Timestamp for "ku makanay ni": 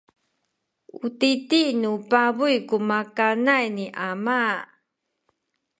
2.69-3.85